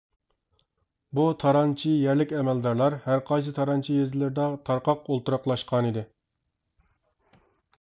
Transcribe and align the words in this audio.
بۇ 1.17 1.25
تارانچى 1.43 1.91
يەرلىك 2.05 2.33
ئەمەلدارلار 2.39 2.97
ھەرقايسى 3.03 3.53
تارانچى 3.59 3.99
يېزىلىرىدا 3.99 4.49
تارقاق 4.71 5.05
ئولتۇراقلاشقانىدى. 5.13 6.05